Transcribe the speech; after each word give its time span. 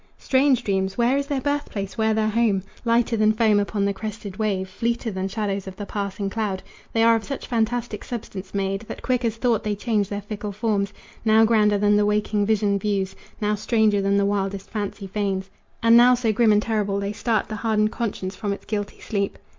Strange 0.17 0.63
dreams! 0.63 0.97
Where 0.97 1.15
is 1.15 1.27
their 1.27 1.39
birthplace 1.41 1.95
where 1.95 2.15
their 2.15 2.29
home? 2.29 2.63
Lighter 2.85 3.15
than 3.15 3.33
foam 3.33 3.59
upon 3.59 3.85
the 3.85 3.93
crested 3.93 4.37
wave, 4.37 4.67
Fleeter 4.67 5.11
than 5.11 5.27
shadows 5.27 5.67
of 5.67 5.75
the 5.75 5.85
passing 5.85 6.27
cloud, 6.27 6.63
They 6.91 7.03
are 7.03 7.13
of 7.15 7.23
such 7.23 7.45
fantastic 7.45 8.03
substance 8.03 8.51
made 8.55 8.81
That 8.87 9.03
quick 9.03 9.23
as 9.23 9.35
thought 9.35 9.63
they 9.63 9.75
change 9.75 10.09
their 10.09 10.23
fickle 10.23 10.53
forms 10.53 10.91
Now 11.23 11.45
grander 11.45 11.77
than 11.77 11.97
the 11.97 12.05
waking 12.07 12.47
vision 12.47 12.79
views, 12.79 13.15
Now 13.39 13.53
stranger 13.53 14.01
than 14.01 14.17
the 14.17 14.25
wildest 14.25 14.71
fancy 14.71 15.05
feigns, 15.05 15.51
And 15.83 15.95
now 15.95 16.15
so 16.15 16.33
grim 16.33 16.51
and 16.51 16.63
terrible 16.63 16.99
they 16.99 17.13
start 17.13 17.47
The 17.47 17.57
hardened 17.57 17.91
conscience 17.91 18.35
from 18.35 18.53
its 18.53 18.65
guilty 18.65 19.01
sleep. 19.01 19.37